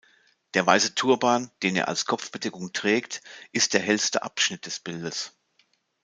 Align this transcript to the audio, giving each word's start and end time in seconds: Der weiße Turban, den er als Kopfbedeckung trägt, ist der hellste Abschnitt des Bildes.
Der 0.55 0.65
weiße 0.65 0.95
Turban, 0.95 1.51
den 1.61 1.75
er 1.75 1.87
als 1.87 2.05
Kopfbedeckung 2.05 2.73
trägt, 2.73 3.21
ist 3.51 3.75
der 3.75 3.81
hellste 3.81 4.23
Abschnitt 4.23 4.65
des 4.65 4.79
Bildes. 4.79 5.37